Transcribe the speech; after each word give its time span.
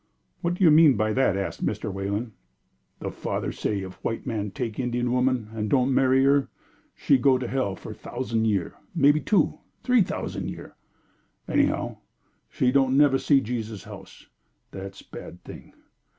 "What 0.41 0.55
do 0.55 0.63
you 0.63 0.71
mean 0.71 0.97
by 0.97 1.13
that?" 1.13 1.37
asked 1.37 1.63
Mr. 1.63 1.93
Wayland. 1.93 2.31
"The 3.01 3.11
Father 3.11 3.51
say 3.51 3.81
if 3.81 4.03
white 4.03 4.25
man 4.25 4.49
take 4.49 4.79
Indian 4.79 5.11
woman 5.11 5.49
and 5.53 5.69
don' 5.69 5.93
marry 5.93 6.23
her, 6.23 6.49
she 6.95 7.19
go 7.19 7.37
to 7.37 7.47
hell 7.47 7.75
for 7.75 7.93
thousan' 7.93 8.43
year 8.47 8.73
mebbe 8.95 9.23
two, 9.23 9.59
three 9.83 10.01
thousan' 10.01 10.49
year. 10.49 10.75
Anyhow, 11.47 11.97
she 12.49 12.71
don' 12.71 12.97
never 12.97 13.19
see 13.19 13.41
Jesus' 13.41 13.83
House. 13.83 14.25
That's 14.71 15.03
bad 15.03 15.43
thing!" 15.43 15.75